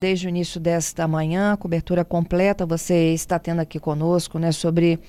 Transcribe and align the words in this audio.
Desde 0.00 0.28
o 0.28 0.30
início 0.30 0.60
desta 0.60 1.08
manhã, 1.08 1.56
cobertura 1.56 2.04
completa 2.04 2.64
você 2.64 3.12
está 3.14 3.36
tendo 3.36 3.58
aqui 3.58 3.80
conosco, 3.80 4.38
né, 4.38 4.52
sobre 4.52 5.00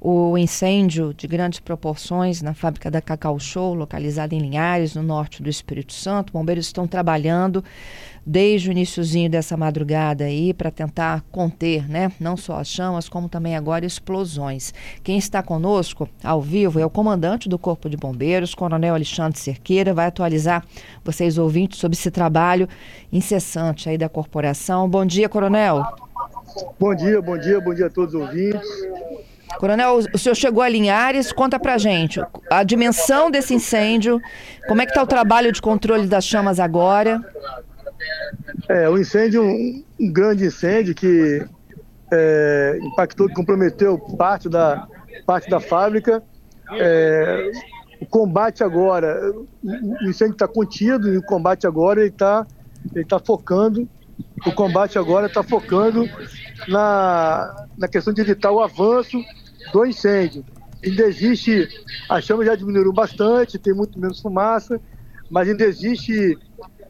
o 0.00 0.38
incêndio 0.38 1.12
de 1.12 1.26
grandes 1.26 1.60
proporções 1.60 2.40
na 2.40 2.54
fábrica 2.54 2.90
da 2.90 3.02
Cacau 3.02 3.38
Show, 3.38 3.74
localizada 3.74 4.34
em 4.34 4.38
Linhares, 4.38 4.94
no 4.94 5.02
norte 5.02 5.42
do 5.42 5.50
Espírito 5.50 5.92
Santo. 5.92 6.32
Bombeiros 6.32 6.64
estão 6.64 6.86
trabalhando 6.86 7.62
desde 8.24 8.70
o 8.70 8.72
iníciozinho 8.72 9.28
dessa 9.28 9.54
madrugada 9.54 10.24
aí 10.24 10.54
para 10.54 10.70
tentar 10.70 11.22
conter, 11.30 11.86
né, 11.86 12.10
não 12.18 12.34
só 12.34 12.58
as 12.58 12.68
chamas, 12.68 13.06
como 13.06 13.28
também 13.28 13.54
agora 13.54 13.84
explosões. 13.84 14.72
Quem 15.02 15.18
está 15.18 15.42
conosco 15.42 16.08
ao 16.24 16.40
vivo 16.40 16.80
é 16.80 16.86
o 16.86 16.90
comandante 16.90 17.50
do 17.50 17.58
Corpo 17.58 17.86
de 17.88 17.98
Bombeiros, 17.98 18.54
Coronel 18.54 18.94
Alexandre 18.94 19.38
Cerqueira, 19.38 19.92
vai 19.92 20.06
atualizar 20.06 20.64
vocês 21.04 21.36
ouvintes 21.36 21.78
sobre 21.78 21.98
esse 21.98 22.10
trabalho 22.10 22.66
incessante 23.12 23.90
aí 23.90 23.98
da 23.98 24.08
corporação. 24.08 24.37
Bom 24.88 25.04
dia, 25.04 25.28
Coronel. 25.28 25.82
Bom 26.78 26.94
dia, 26.94 27.20
bom 27.20 27.36
dia, 27.36 27.60
bom 27.60 27.74
dia 27.74 27.86
a 27.86 27.90
todos 27.90 28.14
os 28.14 28.20
ouvintes. 28.20 28.68
Coronel, 29.58 29.98
o 30.14 30.18
senhor 30.18 30.36
chegou 30.36 30.62
a 30.62 30.68
Linhares, 30.68 31.32
conta 31.32 31.58
pra 31.58 31.76
gente 31.76 32.20
a 32.48 32.62
dimensão 32.62 33.32
desse 33.32 33.52
incêndio, 33.52 34.20
como 34.68 34.80
é 34.80 34.84
que 34.84 34.92
está 34.92 35.02
o 35.02 35.06
trabalho 35.06 35.50
de 35.50 35.60
controle 35.60 36.06
das 36.06 36.24
chamas 36.24 36.60
agora? 36.60 37.20
É, 38.68 38.88
o 38.88 38.96
incêndio, 38.96 39.42
um, 39.42 39.82
um 39.98 40.12
grande 40.12 40.46
incêndio 40.46 40.94
que 40.94 41.44
é, 42.12 42.78
impactou, 42.80 43.28
comprometeu 43.32 43.98
parte 43.98 44.48
da, 44.48 44.86
parte 45.26 45.50
da 45.50 45.58
fábrica. 45.58 46.22
É, 46.72 47.50
o 48.00 48.06
combate 48.06 48.62
agora, 48.62 49.32
o 49.64 50.08
incêndio 50.08 50.34
está 50.34 50.46
contido 50.46 51.12
e 51.12 51.18
o 51.18 51.22
combate 51.22 51.66
agora 51.66 52.00
ele 52.00 52.10
está 52.10 52.46
ele 52.94 53.04
tá 53.04 53.18
focando, 53.18 53.88
o 54.46 54.52
combate 54.52 54.98
agora 54.98 55.26
está 55.26 55.42
focando 55.42 56.08
na, 56.66 57.66
na 57.76 57.88
questão 57.88 58.12
de 58.12 58.20
evitar 58.20 58.50
o 58.50 58.60
avanço 58.60 59.22
do 59.72 59.84
incêndio. 59.84 60.44
Ainda 60.84 61.04
existe, 61.04 61.68
as 62.08 62.24
chamas 62.24 62.46
já 62.46 62.54
diminuíram 62.54 62.92
bastante, 62.92 63.58
tem 63.58 63.74
muito 63.74 63.98
menos 63.98 64.20
fumaça, 64.20 64.80
mas 65.30 65.48
ainda 65.48 65.64
existe 65.64 66.38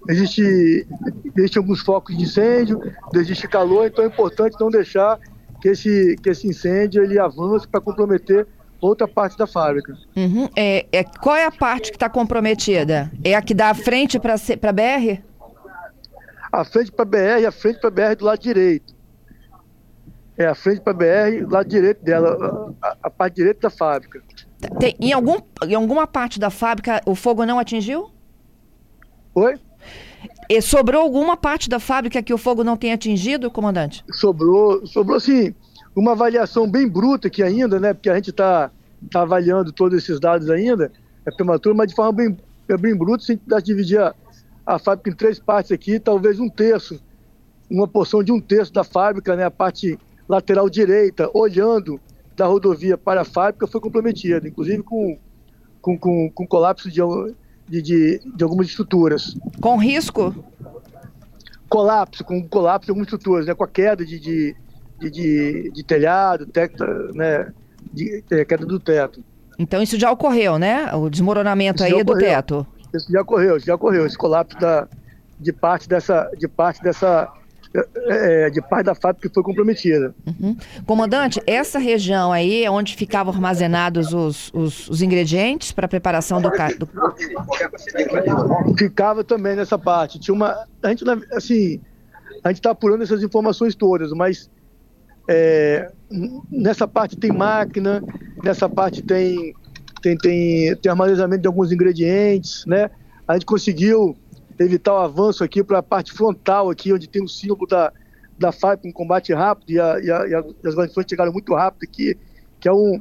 existe, 0.08 0.86
existe 1.36 1.58
alguns 1.58 1.80
focos 1.80 2.16
de 2.16 2.22
incêndio, 2.22 2.80
existe 3.14 3.48
calor, 3.48 3.86
então 3.86 4.04
é 4.04 4.08
importante 4.08 4.56
não 4.60 4.70
deixar 4.70 5.18
que 5.60 5.68
esse, 5.68 6.16
que 6.22 6.30
esse 6.30 6.46
incêndio 6.46 7.02
ele 7.02 7.18
avance 7.18 7.66
para 7.66 7.80
comprometer 7.80 8.46
outra 8.80 9.08
parte 9.08 9.36
da 9.36 9.46
fábrica. 9.46 9.96
Uhum. 10.16 10.48
É, 10.54 10.86
é, 10.92 11.02
qual 11.02 11.34
é 11.34 11.44
a 11.44 11.50
parte 11.50 11.90
que 11.90 11.96
está 11.96 12.08
comprometida? 12.08 13.10
É 13.24 13.34
a 13.34 13.42
que 13.42 13.54
dá 13.54 13.70
a 13.70 13.74
frente 13.74 14.18
para 14.18 14.34
a 14.34 14.72
BR? 14.72 15.20
A 16.50 16.64
frente 16.64 16.90
para 16.90 17.02
a 17.02 17.06
BR, 17.06 17.46
a 17.46 17.52
frente 17.52 17.80
para 17.80 17.88
a 17.88 17.90
BR 17.90 18.16
do 18.16 18.24
lado 18.24 18.40
direito. 18.40 18.94
É 20.36 20.46
a 20.46 20.54
frente 20.54 20.80
para 20.80 20.92
a 20.92 20.96
BR, 20.96 21.50
lado 21.50 21.68
direito 21.68 22.04
dela, 22.04 22.74
a, 22.80 22.96
a, 23.02 23.10
parte 23.10 23.34
direita 23.34 23.62
da 23.62 23.70
fábrica. 23.70 24.22
Tem, 24.78 24.94
em, 25.00 25.12
algum, 25.12 25.36
em 25.66 25.74
alguma 25.74 26.06
parte 26.06 26.38
da 26.38 26.48
fábrica 26.48 27.00
o 27.04 27.14
fogo 27.14 27.44
não 27.44 27.58
atingiu? 27.58 28.10
Oi? 29.34 29.56
E 30.48 30.62
sobrou 30.62 31.02
alguma 31.02 31.36
parte 31.36 31.68
da 31.68 31.78
fábrica 31.78 32.22
que 32.22 32.32
o 32.32 32.38
fogo 32.38 32.64
não 32.64 32.76
tenha 32.76 32.94
atingido, 32.94 33.50
comandante? 33.50 34.04
Sobrou, 34.12 34.86
sobrou 34.86 35.20
sim. 35.20 35.54
Uma 35.94 36.12
avaliação 36.12 36.70
bem 36.70 36.88
bruta 36.88 37.28
aqui 37.28 37.42
ainda, 37.42 37.78
né? 37.78 37.92
Porque 37.92 38.08
a 38.08 38.14
gente 38.14 38.30
está 38.30 38.70
tá 39.10 39.22
avaliando 39.22 39.72
todos 39.72 39.98
esses 39.98 40.18
dados 40.18 40.48
ainda, 40.50 40.90
é 41.26 41.30
prematuro, 41.30 41.76
mas 41.76 41.88
de 41.88 41.94
forma 41.94 42.12
bem, 42.12 42.36
é 42.68 42.76
bem 42.76 42.96
bruta, 42.96 43.24
se 43.24 43.40
a 43.52 43.58
gente 43.58 43.66
dividir 43.66 44.00
a, 44.00 44.14
a 44.68 44.78
fábrica 44.78 45.08
em 45.08 45.14
três 45.14 45.38
partes 45.38 45.72
aqui, 45.72 45.98
talvez 45.98 46.38
um 46.38 46.48
terço, 46.48 47.00
uma 47.70 47.88
porção 47.88 48.22
de 48.22 48.30
um 48.30 48.38
terço 48.38 48.70
da 48.70 48.84
fábrica, 48.84 49.34
né? 49.34 49.44
A 49.44 49.50
parte 49.50 49.98
lateral 50.28 50.68
direita, 50.68 51.30
olhando 51.32 51.98
da 52.36 52.44
rodovia 52.44 52.98
para 52.98 53.22
a 53.22 53.24
fábrica, 53.24 53.66
foi 53.66 53.80
comprometida, 53.80 54.46
inclusive 54.46 54.82
com, 54.82 55.18
com, 55.80 55.98
com, 55.98 56.30
com 56.30 56.46
colapso 56.46 56.90
de 56.90 57.00
de, 57.66 57.82
de, 57.82 58.20
de 58.36 58.44
algumas 58.44 58.66
estruturas. 58.66 59.34
Com 59.58 59.78
risco? 59.78 60.34
Colapso, 61.68 62.22
com 62.22 62.46
colapso 62.46 62.86
de 62.86 62.90
algumas 62.90 63.06
estruturas, 63.06 63.46
né? 63.46 63.54
com 63.54 63.64
a 63.64 63.68
queda 63.68 64.04
de, 64.04 64.20
de, 64.20 64.54
de, 65.00 65.70
de 65.72 65.82
telhado, 65.82 66.44
teto, 66.46 66.84
né? 67.14 67.52
de, 67.90 68.22
é, 68.30 68.44
queda 68.44 68.66
do 68.66 68.78
teto. 68.78 69.24
Então 69.58 69.82
isso 69.82 69.98
já 69.98 70.10
ocorreu, 70.10 70.58
né? 70.58 70.94
O 70.94 71.08
desmoronamento 71.08 71.82
isso 71.82 71.96
aí 71.96 72.04
do 72.04 72.16
teto. 72.16 72.66
Isso 72.94 73.10
já 73.12 73.22
ocorreu, 73.22 73.58
já 73.58 73.74
ocorreu, 73.74 74.06
esse 74.06 74.16
colapso 74.16 74.58
da, 74.58 74.88
de 75.38 75.52
parte 75.52 75.88
dessa, 75.88 76.30
de 76.38 76.48
parte 76.48 76.82
dessa 76.82 77.32
é, 77.74 78.46
é, 78.46 78.50
de 78.50 78.62
parte 78.62 78.86
da 78.86 78.94
fábrica 78.94 79.28
que 79.28 79.34
foi 79.34 79.42
comprometida. 79.42 80.14
Uhum. 80.26 80.56
Comandante, 80.86 81.38
essa 81.46 81.78
região 81.78 82.32
aí 82.32 82.64
é 82.64 82.70
onde 82.70 82.96
ficavam 82.96 83.32
armazenados 83.32 84.14
os, 84.14 84.50
os, 84.54 84.88
os 84.88 85.02
ingredientes 85.02 85.70
para 85.70 85.84
a 85.84 85.88
preparação 85.88 86.40
do, 86.40 86.48
do, 86.48 86.88
Ficava 88.78 89.22
também 89.22 89.54
nessa 89.54 89.78
parte. 89.78 90.18
Tinha 90.18 90.34
uma. 90.34 90.66
A 90.82 90.88
gente, 90.88 91.04
assim, 91.32 91.78
a 92.42 92.48
gente 92.48 92.58
está 92.58 92.70
apurando 92.70 93.02
essas 93.02 93.22
informações 93.22 93.74
todas, 93.74 94.12
mas 94.12 94.48
é, 95.28 95.92
nessa 96.50 96.88
parte 96.88 97.16
tem 97.16 97.30
máquina, 97.30 98.02
nessa 98.42 98.66
parte 98.66 99.02
tem, 99.02 99.54
tem, 100.00 100.16
tem, 100.16 100.76
tem 100.76 100.90
armazenamento 100.90 101.42
de 101.42 101.48
alguns 101.48 101.72
ingredientes, 101.72 102.64
né? 102.66 102.90
A 103.26 103.34
gente 103.34 103.46
conseguiu 103.46 104.16
evitar 104.58 104.94
o 104.94 104.98
avanço 104.98 105.44
aqui 105.44 105.62
para 105.62 105.78
a 105.78 105.82
parte 105.82 106.12
frontal 106.12 106.70
aqui, 106.70 106.92
onde 106.92 107.08
tem 107.08 107.22
o 107.22 107.28
símbolo 107.28 107.66
da, 107.66 107.92
da 108.38 108.52
FAP 108.52 108.86
em 108.86 108.92
combate 108.92 109.32
rápido 109.32 109.70
e, 109.70 109.80
a, 109.80 110.00
e, 110.00 110.10
a, 110.10 110.26
e 110.28 110.68
as 110.68 110.74
guarnições 110.74 111.06
chegaram 111.08 111.32
muito 111.32 111.54
rápido 111.54 111.84
aqui, 111.84 112.16
que 112.58 112.68
é 112.68 112.72
um 112.72 113.00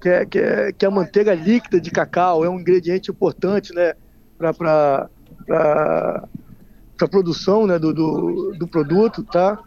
que 0.00 0.08
é, 0.08 0.26
que 0.26 0.38
é, 0.38 0.72
que 0.72 0.84
é 0.84 0.88
a 0.88 0.90
manteiga 0.92 1.34
líquida 1.34 1.80
de 1.80 1.90
cacau, 1.90 2.44
é 2.44 2.48
um 2.48 2.60
ingrediente 2.60 3.10
importante, 3.10 3.74
né, 3.74 3.94
para 4.38 5.08
a 5.48 7.08
produção, 7.10 7.66
né, 7.66 7.78
do, 7.78 7.92
do, 7.92 8.52
do 8.56 8.68
produto, 8.68 9.24
tá? 9.24 9.58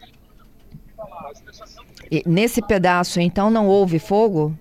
E 2.10 2.24
nesse 2.26 2.62
pedaço, 2.62 3.20
então, 3.20 3.50
não 3.50 3.68
houve 3.68 4.00
fogo? 4.00 4.58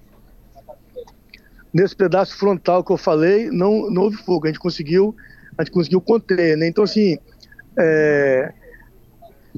Nesse 1.72 1.94
pedaço 1.94 2.36
frontal 2.36 2.82
que 2.82 2.92
eu 2.92 2.96
falei, 2.96 3.50
não, 3.50 3.90
não 3.90 4.02
houve 4.02 4.16
fogo. 4.16 4.46
A 4.46 4.48
gente 4.48 4.58
conseguiu 4.58 5.14
a 5.56 5.64
gente 5.64 5.72
conseguiu 5.72 6.00
conter, 6.00 6.56
né? 6.56 6.68
Então, 6.68 6.84
assim, 6.84 7.18
é, 7.78 8.52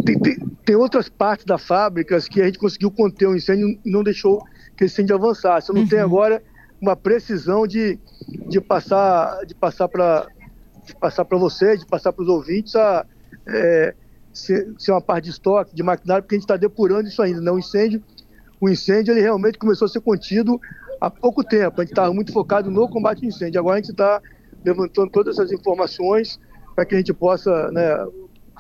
tem, 0.05 0.19
tem, 0.19 0.39
tem, 0.65 0.77
outras 0.77 1.09
partes 1.09 1.45
da 1.45 1.59
fábrica 1.59 2.19
que 2.21 2.41
a 2.41 2.47
gente 2.47 2.59
conseguiu 2.59 2.91
conter 2.91 3.27
o 3.27 3.37
incêndio 3.37 3.79
e 3.85 3.91
não 3.91 4.03
deixou 4.03 4.43
que 4.77 4.85
esse 4.85 4.95
incêndio 4.95 5.17
avançasse. 5.17 5.69
Eu 5.69 5.75
não 5.75 5.83
uhum. 5.83 5.89
tenho 5.89 6.03
agora 6.03 6.43
uma 6.81 6.97
precisão 6.97 7.67
de, 7.67 7.99
de 8.49 8.61
passar 8.61 9.45
de 9.47 9.55
passar 9.55 9.89
para 9.89 10.27
passar 11.01 11.25
para 11.25 11.39
vocês, 11.39 11.79
de 11.81 11.87
passar 11.87 12.13
para 12.13 12.23
os 12.23 12.29
ouvintes 12.29 12.75
a 12.75 13.07
é, 13.47 13.95
ser, 14.33 14.73
ser, 14.79 14.91
uma 14.91 15.01
parte 15.01 15.25
de 15.27 15.31
estoque, 15.31 15.75
de 15.75 15.83
maquinário, 15.83 16.25
porque 16.25 16.35
a 16.35 16.39
gente 16.39 16.45
está 16.45 16.57
depurando 16.57 17.09
isso 17.09 17.23
ainda. 17.23 17.41
Né? 17.41 17.51
O 17.53 17.59
incêndio, 17.59 18.03
o 18.61 18.69
incêndio 18.69 19.13
ele 19.13 19.21
realmente 19.21 19.59
começou 19.59 19.87
a 19.87 19.89
ser 19.89 20.01
contido 20.01 20.61
há 21.03 21.11
pouco 21.11 21.43
tempo. 21.43 21.81
A 21.81 21.85
gente 21.85 21.93
estava 21.93 22.15
muito 22.15 22.33
focado 22.33 22.71
no 22.71 22.89
combate 22.89 23.25
ao 23.25 23.29
incêndio. 23.29 23.59
Agora 23.59 23.75
a 23.75 23.81
gente 23.81 23.91
está 23.91 24.23
levantando 24.65 25.11
todas 25.11 25.37
essas 25.37 25.51
informações 25.51 26.39
para 26.75 26.85
que 26.85 26.95
a 26.95 26.99
gente 26.99 27.13
possa, 27.13 27.71
né, 27.73 28.07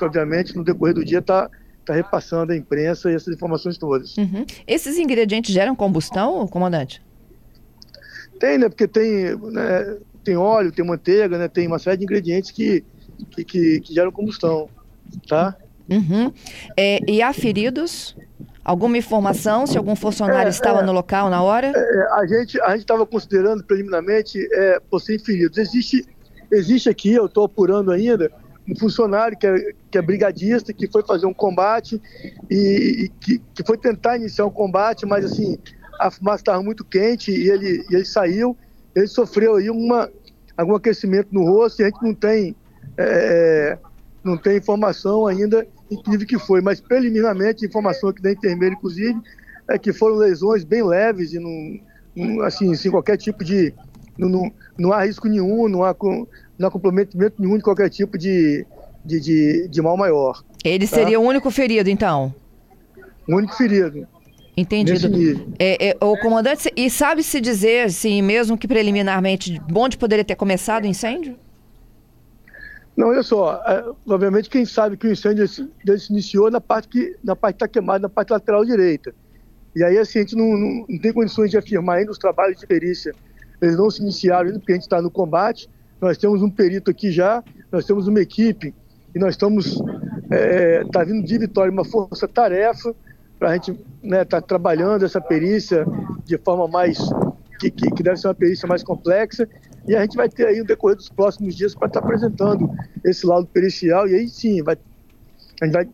obviamente, 0.00 0.56
no 0.56 0.64
decorrer 0.64 0.94
do 0.94 1.04
dia, 1.04 1.20
estar 1.20 1.48
tá, 1.48 1.56
tá 1.86 1.94
repassando 1.94 2.52
à 2.52 2.56
imprensa 2.56 3.10
essas 3.10 3.32
informações 3.32 3.78
todas. 3.78 4.16
Uhum. 4.16 4.44
Esses 4.66 4.98
ingredientes 4.98 5.54
geram 5.54 5.76
combustão, 5.76 6.46
comandante? 6.48 7.00
Tem, 8.40 8.58
né? 8.58 8.68
Porque 8.68 8.88
tem, 8.88 9.36
né, 9.36 9.98
tem 10.24 10.36
óleo, 10.36 10.72
tem 10.72 10.84
manteiga, 10.84 11.38
né? 11.38 11.46
Tem 11.46 11.68
uma 11.68 11.78
série 11.78 11.98
de 11.98 12.04
ingredientes 12.04 12.50
que, 12.50 12.84
que, 13.30 13.44
que, 13.44 13.80
que 13.80 13.94
geram 13.94 14.10
combustão, 14.10 14.68
tá? 15.28 15.56
Uhum. 15.88 16.32
É, 16.76 16.98
e 17.08 17.22
há 17.22 17.32
feridos? 17.32 18.16
Alguma 18.64 18.96
informação 18.96 19.66
se 19.66 19.76
algum 19.76 19.96
funcionário 19.96 20.46
é, 20.46 20.50
estava 20.50 20.80
é, 20.80 20.82
no 20.84 20.92
local 20.92 21.28
na 21.28 21.42
hora? 21.42 21.72
É, 21.74 22.06
a 22.12 22.26
gente 22.26 22.60
a 22.60 22.76
estava 22.76 23.04
considerando 23.04 23.64
preliminarmente 23.64 24.38
é, 24.52 24.80
possíveis 24.88 25.24
feridos. 25.24 25.58
Existe, 25.58 26.06
existe 26.50 26.88
aqui, 26.88 27.12
eu 27.12 27.26
estou 27.26 27.44
apurando 27.44 27.90
ainda, 27.90 28.30
um 28.68 28.76
funcionário 28.76 29.36
que 29.36 29.46
é, 29.46 29.72
que 29.90 29.98
é 29.98 30.02
brigadista, 30.02 30.72
que 30.72 30.86
foi 30.86 31.02
fazer 31.02 31.26
um 31.26 31.34
combate 31.34 32.00
e, 32.48 33.04
e 33.04 33.08
que, 33.20 33.42
que 33.52 33.66
foi 33.66 33.76
tentar 33.76 34.16
iniciar 34.16 34.46
um 34.46 34.50
combate, 34.50 35.04
mas 35.04 35.24
assim, 35.24 35.58
a 35.98 36.10
fumaça 36.10 36.42
estava 36.42 36.62
muito 36.62 36.84
quente 36.84 37.32
e 37.32 37.50
ele, 37.50 37.84
e 37.90 37.94
ele 37.94 38.04
saiu. 38.04 38.56
Ele 38.94 39.08
sofreu 39.08 39.56
aí 39.56 39.70
uma, 39.70 40.08
algum 40.56 40.76
aquecimento 40.76 41.28
no 41.32 41.44
rosto 41.44 41.80
e 41.80 41.84
a 41.84 41.86
gente 41.86 42.02
não 42.02 42.14
tem, 42.14 42.54
é, 42.96 43.76
não 44.22 44.36
tem 44.36 44.56
informação 44.56 45.26
ainda 45.26 45.66
incrível 45.92 46.26
que 46.26 46.38
foi, 46.38 46.60
mas 46.60 46.80
preliminarmente, 46.80 47.64
informação 47.64 48.10
aqui 48.10 48.22
da 48.22 48.32
enfermeira, 48.32 48.74
inclusive, 48.74 49.18
é 49.68 49.78
que 49.78 49.92
foram 49.92 50.16
lesões 50.16 50.64
bem 50.64 50.82
leves 50.82 51.32
e 51.32 51.38
não, 51.38 51.80
não 52.14 52.42
assim, 52.42 52.74
sem 52.74 52.90
qualquer 52.90 53.16
tipo 53.16 53.44
de. 53.44 53.72
Não, 54.18 54.28
não, 54.28 54.52
não 54.78 54.92
há 54.92 55.04
risco 55.04 55.28
nenhum, 55.28 55.68
não 55.68 55.82
há, 55.84 55.96
não 56.58 56.68
há 56.68 56.70
comprometimento 56.70 57.40
nenhum 57.40 57.56
de 57.56 57.62
qualquer 57.62 57.88
tipo 57.88 58.18
de, 58.18 58.66
de, 59.04 59.20
de, 59.20 59.68
de 59.68 59.82
mal 59.82 59.96
maior. 59.96 60.42
Ele 60.64 60.86
tá? 60.86 60.96
seria 60.96 61.18
o 61.18 61.22
único 61.22 61.50
ferido, 61.50 61.88
então? 61.88 62.34
O 63.28 63.36
único 63.36 63.54
ferido. 63.56 64.06
Entendido. 64.54 65.54
É, 65.58 65.90
é, 65.90 65.96
o 65.98 66.16
comandante, 66.18 66.70
e 66.76 66.90
sabe 66.90 67.22
se 67.22 67.40
dizer, 67.40 67.86
assim, 67.86 68.20
mesmo 68.20 68.58
que 68.58 68.68
preliminarmente, 68.68 69.60
onde 69.74 69.96
poderia 69.96 70.24
ter 70.24 70.34
começado 70.34 70.84
o 70.84 70.86
incêndio? 70.86 71.36
Não, 72.96 73.08
olha 73.08 73.22
só, 73.22 73.62
é, 73.66 73.84
obviamente 74.06 74.50
quem 74.50 74.64
sabe 74.66 74.96
que 74.96 75.06
o 75.06 75.12
incêndio 75.12 75.48
se, 75.48 75.68
iniciou 76.10 76.50
na 76.50 76.60
parte 76.60 76.88
que 76.88 77.16
na 77.24 77.34
parte 77.34 77.56
está 77.56 77.68
queimada, 77.68 78.00
na 78.00 78.08
parte 78.08 78.30
lateral 78.30 78.64
direita. 78.64 79.14
E 79.74 79.82
aí 79.82 79.96
assim, 79.96 80.18
a 80.18 80.22
gente 80.22 80.36
não, 80.36 80.46
não, 80.56 80.86
não, 80.88 80.98
tem 80.98 81.12
condições 81.12 81.50
de 81.50 81.56
afirmar 81.56 81.98
ainda 81.98 82.10
os 82.10 82.18
trabalhos 82.18 82.60
de 82.60 82.66
perícia. 82.66 83.14
Eles 83.60 83.76
não 83.76 83.90
se 83.90 84.02
iniciaram 84.02 84.48
ainda 84.48 84.58
porque 84.58 84.72
a 84.72 84.74
gente 84.74 84.84
está 84.84 85.00
no 85.00 85.10
combate. 85.10 85.70
Nós 86.00 86.18
temos 86.18 86.42
um 86.42 86.50
perito 86.50 86.90
aqui 86.90 87.10
já, 87.10 87.42
nós 87.70 87.86
temos 87.86 88.06
uma 88.08 88.20
equipe 88.20 88.74
e 89.14 89.18
nós 89.18 89.34
estamos 89.34 89.80
é, 90.30 90.84
tá 90.92 91.04
vindo 91.04 91.24
de 91.24 91.38
Vitória 91.38 91.72
uma 91.72 91.84
força-tarefa 91.84 92.94
para 93.38 93.50
a 93.50 93.54
gente 93.54 93.72
estar 93.72 93.86
né, 94.02 94.24
tá 94.24 94.40
trabalhando 94.40 95.04
essa 95.04 95.20
perícia 95.20 95.86
de 96.24 96.38
forma 96.38 96.68
mais 96.68 96.98
que, 97.58 97.70
que, 97.70 97.90
que, 97.90 98.02
deve 98.02 98.16
ser 98.16 98.28
uma 98.28 98.34
perícia 98.34 98.66
mais 98.68 98.82
complexa 98.82 99.48
e 99.86 99.96
a 99.96 100.02
gente 100.02 100.16
vai 100.16 100.28
ter 100.28 100.46
aí 100.46 100.58
no 100.58 100.64
decorrer 100.64 100.96
dos 100.96 101.08
próximos 101.08 101.56
dias 101.56 101.74
para 101.74 101.88
estar 101.88 102.00
tá 102.00 102.06
apresentando 102.06 102.70
esse 103.04 103.26
laudo 103.26 103.48
pericial 103.48 104.08
e 104.08 104.14
aí 104.14 104.28
sim 104.28 104.62
vai, 104.62 104.76
a 105.60 105.64
gente 105.64 105.72
vai 105.74 105.88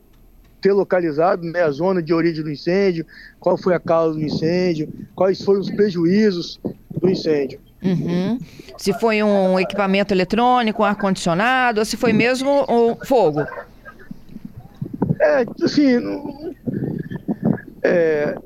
ter 0.61 0.73
localizado 0.73 1.43
né, 1.43 1.63
a 1.63 1.71
zona 1.71 2.03
de 2.03 2.13
origem 2.13 2.43
do 2.43 2.51
incêndio, 2.51 3.07
qual 3.39 3.57
foi 3.57 3.75
a 3.75 3.81
causa 3.81 4.19
do 4.19 4.23
incêndio, 4.23 4.93
quais 5.15 5.43
foram 5.43 5.61
os 5.61 5.71
prejuízos 5.71 6.61
do 7.01 7.09
incêndio. 7.09 7.61
Uhum. 7.83 8.39
Se 8.77 8.93
foi 8.93 9.23
um 9.23 9.59
equipamento 9.59 10.13
eletrônico, 10.13 10.83
um 10.83 10.85
ar-condicionado, 10.85 11.81
ou 11.81 11.85
se 11.85 11.97
foi 11.97 12.13
mesmo 12.13 12.65
o 12.69 12.97
fogo? 13.07 13.41
É, 15.21 15.45
assim, 15.63 15.97
é, 17.83 18.37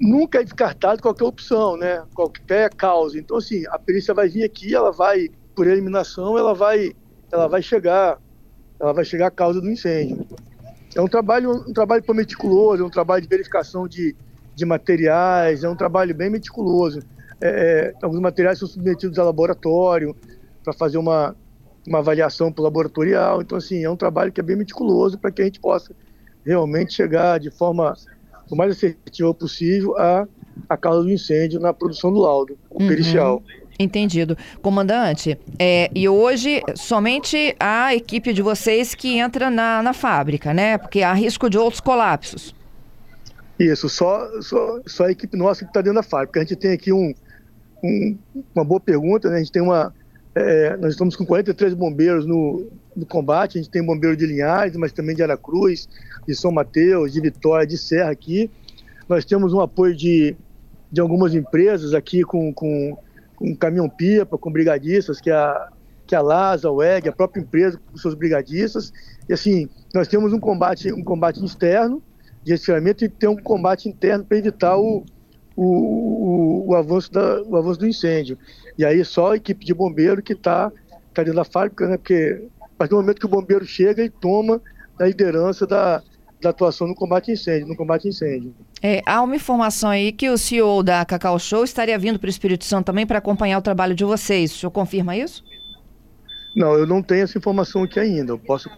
nunca 0.00 0.40
é 0.40 0.44
descartado 0.44 1.02
qualquer 1.02 1.24
opção, 1.24 1.76
né? 1.76 2.02
Qualquer 2.14 2.72
causa. 2.74 3.18
Então, 3.18 3.36
assim, 3.36 3.64
a 3.68 3.78
perícia 3.78 4.14
vai 4.14 4.28
vir 4.28 4.44
aqui, 4.44 4.74
ela 4.74 4.90
vai, 4.90 5.28
por 5.54 5.66
eliminação, 5.66 6.38
ela 6.38 6.54
vai, 6.54 6.92
ela 7.30 7.46
vai 7.46 7.62
chegar, 7.62 8.18
ela 8.80 8.92
vai 8.92 9.04
chegar 9.04 9.26
à 9.26 9.30
causa 9.30 9.60
do 9.60 9.70
incêndio. 9.70 10.26
É 10.94 11.00
um 11.00 11.06
trabalho, 11.06 11.52
um 11.68 11.72
trabalho 11.72 12.02
meticuloso, 12.14 12.82
é 12.82 12.86
um 12.86 12.90
trabalho 12.90 13.22
de 13.22 13.28
verificação 13.28 13.86
de, 13.86 14.16
de 14.54 14.64
materiais, 14.64 15.62
é 15.62 15.68
um 15.68 15.76
trabalho 15.76 16.14
bem 16.14 16.30
meticuloso. 16.30 17.00
É, 17.40 17.94
é 18.00 18.04
alguns 18.04 18.20
materiais 18.20 18.58
são 18.58 18.66
submetidos 18.66 19.18
a 19.18 19.24
laboratório 19.24 20.16
para 20.64 20.72
fazer 20.72 20.98
uma, 20.98 21.36
uma 21.86 21.98
avaliação 21.98 22.52
laboratorial. 22.58 23.42
Então, 23.42 23.58
assim, 23.58 23.84
é 23.84 23.90
um 23.90 23.96
trabalho 23.96 24.32
que 24.32 24.40
é 24.40 24.42
bem 24.42 24.56
meticuloso 24.56 25.18
para 25.18 25.30
que 25.30 25.42
a 25.42 25.44
gente 25.44 25.60
possa 25.60 25.94
realmente 26.44 26.94
chegar 26.94 27.38
de 27.38 27.50
forma 27.50 27.94
o 28.50 28.56
mais 28.56 28.72
assertiva 28.72 29.32
possível 29.32 29.96
a, 29.96 30.26
a 30.68 30.76
causa 30.76 31.02
do 31.02 31.10
incêndio 31.10 31.60
na 31.60 31.72
produção 31.72 32.12
do 32.12 32.20
laudo 32.20 32.58
uhum. 32.70 32.86
pericial. 32.86 33.42
Entendido. 33.78 34.36
Comandante, 34.60 35.38
é, 35.58 35.90
e 35.94 36.06
hoje 36.06 36.62
somente 36.74 37.56
a 37.58 37.94
equipe 37.94 38.32
de 38.34 38.42
vocês 38.42 38.94
que 38.94 39.16
entra 39.18 39.48
na, 39.48 39.82
na 39.82 39.94
fábrica, 39.94 40.52
né? 40.52 40.76
Porque 40.76 41.02
há 41.02 41.14
risco 41.14 41.48
de 41.48 41.56
outros 41.56 41.80
colapsos. 41.80 42.54
Isso, 43.58 43.88
só, 43.88 44.26
só, 44.40 44.80
só 44.86 45.04
a 45.04 45.10
equipe 45.10 45.36
nossa 45.36 45.64
que 45.64 45.70
está 45.70 45.80
dentro 45.80 45.96
da 45.96 46.02
fábrica. 46.02 46.40
A 46.40 46.42
gente 46.42 46.56
tem 46.56 46.72
aqui 46.72 46.92
um, 46.92 47.14
um, 47.84 48.18
uma 48.54 48.64
boa 48.64 48.80
pergunta, 48.80 49.28
né? 49.28 49.36
A 49.36 49.38
gente 49.38 49.52
tem 49.52 49.62
uma. 49.62 49.94
É, 50.34 50.76
nós 50.76 50.92
estamos 50.92 51.16
com 51.16 51.26
43 51.26 51.74
bombeiros 51.74 52.24
no, 52.24 52.68
no 52.94 53.04
combate, 53.04 53.58
a 53.58 53.60
gente 53.60 53.70
tem 53.70 53.84
bombeiro 53.84 54.16
de 54.16 54.26
Linhares, 54.26 54.76
mas 54.76 54.92
também 54.92 55.16
de 55.16 55.22
Aracruz, 55.22 55.88
de 56.26 56.34
São 56.34 56.52
Mateus, 56.52 57.12
de 57.12 57.20
Vitória, 57.20 57.66
de 57.66 57.76
Serra 57.76 58.10
aqui. 58.10 58.50
Nós 59.08 59.24
temos 59.24 59.52
um 59.52 59.60
apoio 59.60 59.94
de, 59.94 60.36
de 60.90 61.00
algumas 61.00 61.34
empresas 61.34 61.94
aqui 61.94 62.22
com, 62.22 62.52
com, 62.54 62.96
com 63.34 63.56
caminhão-pipa, 63.56 64.38
com 64.38 64.52
brigadistas, 64.52 65.20
que 65.20 65.30
é 65.30 65.34
a, 65.34 65.68
que 66.06 66.14
é 66.14 66.18
a 66.18 66.22
LASA, 66.22 66.68
a 66.68 66.72
WEG, 66.72 67.08
a 67.08 67.12
própria 67.12 67.40
empresa 67.40 67.80
com 67.90 67.96
seus 67.96 68.14
brigadistas. 68.14 68.92
E 69.28 69.32
assim, 69.32 69.68
nós 69.92 70.06
temos 70.06 70.32
um 70.32 70.38
combate, 70.38 70.92
um 70.92 71.02
combate 71.02 71.44
externo 71.44 72.00
de 72.44 72.52
resfriamento 72.52 73.04
e 73.04 73.08
tem 73.08 73.28
um 73.28 73.36
combate 73.36 73.88
interno 73.88 74.24
para 74.24 74.38
evitar 74.38 74.76
o, 74.78 75.04
o, 75.62 76.64
o, 76.64 76.68
o, 76.70 76.74
avanço 76.74 77.12
da, 77.12 77.42
o 77.42 77.54
avanço 77.54 77.80
do 77.80 77.86
incêndio. 77.86 78.38
E 78.78 78.84
aí 78.84 79.04
só 79.04 79.32
a 79.32 79.36
equipe 79.36 79.62
de 79.62 79.74
bombeiro 79.74 80.22
que 80.22 80.32
está 80.32 80.72
tá 81.12 81.22
dentro 81.22 81.34
da 81.34 81.44
fábrica, 81.44 81.86
né? 81.86 81.98
Porque 81.98 82.42
a 82.62 82.68
partir 82.78 82.90
do 82.90 82.96
momento 82.96 83.20
que 83.20 83.26
o 83.26 83.28
bombeiro 83.28 83.64
chega 83.66 84.02
e 84.02 84.08
toma 84.08 84.62
a 84.98 85.04
liderança 85.04 85.66
da, 85.66 86.02
da 86.40 86.48
atuação 86.48 86.86
no 86.86 86.94
combate 86.94 87.30
a 87.30 87.34
incêndio, 87.34 87.68
no 87.68 87.76
combate 87.76 88.06
a 88.06 88.08
incêndio. 88.08 88.54
É, 88.82 89.02
há 89.04 89.20
uma 89.20 89.36
informação 89.36 89.90
aí 89.90 90.12
que 90.12 90.30
o 90.30 90.38
CEO 90.38 90.82
da 90.82 91.04
Cacau 91.04 91.38
Show 91.38 91.62
estaria 91.62 91.98
vindo 91.98 92.18
para 92.18 92.28
o 92.28 92.30
Espírito 92.30 92.64
Santo 92.64 92.86
também 92.86 93.06
para 93.06 93.18
acompanhar 93.18 93.58
o 93.58 93.62
trabalho 93.62 93.94
de 93.94 94.04
vocês. 94.04 94.54
O 94.54 94.56
senhor 94.56 94.70
confirma 94.70 95.14
isso? 95.14 95.44
Não, 96.56 96.72
eu 96.72 96.86
não 96.86 97.02
tenho 97.02 97.24
essa 97.24 97.36
informação 97.36 97.82
aqui 97.82 98.00
ainda. 98.00 98.32
Eu 98.32 98.38
posso. 98.38 98.70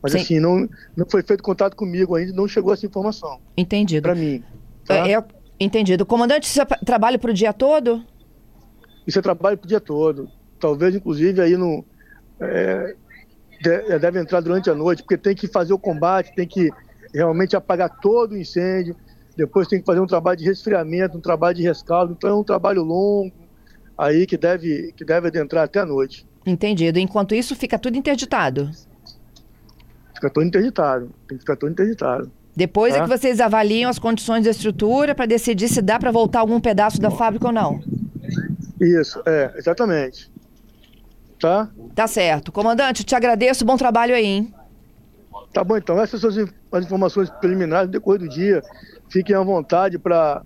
Mas 0.00 0.12
Sim. 0.12 0.18
assim, 0.18 0.40
não, 0.40 0.68
não 0.96 1.04
foi 1.04 1.22
feito 1.24 1.42
contato 1.42 1.74
comigo 1.74 2.14
ainda, 2.14 2.32
não 2.32 2.46
chegou 2.46 2.72
essa 2.72 2.86
informação. 2.86 3.40
Entendido. 3.56 4.02
Para 4.02 4.14
mim. 4.14 4.42
Tá? 4.84 5.06
É, 5.06 5.14
é, 5.14 5.24
entendido. 5.58 6.06
Comandante, 6.06 6.44
isso 6.44 6.60
é 6.60 6.64
trabalho 6.64 7.18
para 7.18 7.30
o 7.30 7.34
dia 7.34 7.52
todo? 7.52 8.04
Isso 9.06 9.18
é 9.18 9.22
trabalho 9.22 9.58
para 9.58 9.66
o 9.66 9.68
dia 9.68 9.80
todo. 9.80 10.28
Talvez, 10.58 10.94
inclusive, 10.94 11.40
aí 11.40 11.56
no. 11.56 11.84
É, 12.40 12.96
é, 13.66 13.98
deve 13.98 14.18
entrar 14.18 14.40
durante 14.40 14.70
a 14.70 14.74
noite, 14.74 15.02
porque 15.02 15.18
tem 15.18 15.34
que 15.34 15.46
fazer 15.46 15.72
o 15.72 15.78
combate, 15.78 16.34
tem 16.34 16.46
que 16.46 16.70
realmente 17.12 17.54
apagar 17.54 18.00
todo 18.00 18.32
o 18.32 18.38
incêndio, 18.38 18.96
depois 19.36 19.68
tem 19.68 19.80
que 19.80 19.84
fazer 19.84 20.00
um 20.00 20.06
trabalho 20.06 20.38
de 20.38 20.44
resfriamento, 20.44 21.18
um 21.18 21.20
trabalho 21.20 21.56
de 21.56 21.62
rescaldo, 21.62 22.14
então 22.16 22.30
é 22.30 22.34
um 22.34 22.44
trabalho 22.44 22.82
longo 22.82 23.32
aí 23.98 24.26
que 24.26 24.38
deve, 24.38 24.92
que 24.96 25.04
deve 25.04 25.28
adentrar 25.28 25.64
até 25.64 25.80
a 25.80 25.86
noite. 25.86 26.26
Entendido. 26.46 26.98
Enquanto 26.98 27.34
isso, 27.34 27.54
fica 27.54 27.78
tudo 27.78 27.98
interditado? 27.98 28.70
Fica 30.14 30.30
tudo 30.30 30.46
interditado, 30.46 31.10
tem 31.28 31.36
que 31.36 31.42
ficar 31.42 31.56
tudo 31.56 31.72
interditado. 31.72 32.30
Depois 32.60 32.92
tá? 32.92 33.00
é 33.00 33.02
que 33.02 33.08
vocês 33.08 33.40
avaliam 33.40 33.88
as 33.88 33.98
condições 33.98 34.44
da 34.44 34.50
estrutura 34.50 35.14
para 35.14 35.24
decidir 35.24 35.66
se 35.66 35.80
dá 35.80 35.98
para 35.98 36.10
voltar 36.10 36.40
algum 36.40 36.60
pedaço 36.60 37.00
da 37.00 37.10
fábrica 37.10 37.46
ou 37.46 37.52
não. 37.52 37.80
Isso, 38.78 39.18
é, 39.24 39.54
exatamente. 39.56 40.30
Tá? 41.40 41.70
Tá 41.94 42.06
certo. 42.06 42.52
Comandante, 42.52 43.02
te 43.02 43.14
agradeço. 43.14 43.64
Bom 43.64 43.78
trabalho 43.78 44.14
aí, 44.14 44.26
hein? 44.26 44.54
Tá 45.54 45.64
bom, 45.64 45.78
então. 45.78 45.98
Essas 45.98 46.20
são 46.20 46.28
as 46.70 46.84
informações 46.84 47.30
preliminares 47.30 47.88
do 47.88 47.92
decorrer 47.92 48.20
do 48.20 48.28
dia. 48.28 48.60
Fiquem 49.08 49.34
à 49.34 49.42
vontade 49.42 49.98
para 49.98 50.44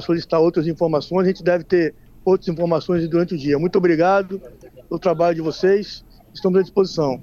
solicitar 0.00 0.38
outras 0.38 0.68
informações. 0.68 1.24
A 1.24 1.26
gente 1.26 1.42
deve 1.42 1.64
ter 1.64 1.96
outras 2.24 2.46
informações 2.46 3.08
durante 3.08 3.34
o 3.34 3.36
dia. 3.36 3.58
Muito 3.58 3.76
obrigado 3.76 4.40
pelo 4.88 5.00
trabalho 5.00 5.34
de 5.34 5.42
vocês. 5.42 6.04
Estamos 6.32 6.60
à 6.60 6.62
disposição. 6.62 7.14